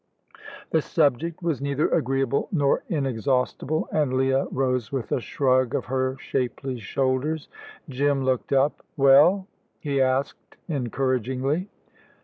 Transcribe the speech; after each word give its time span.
The 0.71 0.81
subject 0.81 1.43
was 1.43 1.61
neither 1.61 1.87
agreeable 1.89 2.47
nor 2.51 2.81
inexhaustible, 2.89 3.87
and 3.91 4.11
Leah 4.13 4.47
rose 4.49 4.91
with 4.91 5.11
a 5.11 5.21
shrug 5.21 5.75
of 5.75 5.85
her 5.85 6.17
shapely 6.17 6.79
shoulders. 6.79 7.47
Jim 7.87 8.23
looked 8.25 8.51
up. 8.51 8.81
"Well?" 8.97 9.45
he 9.79 10.01
asked 10.01 10.55
encouragingly. 10.67 11.69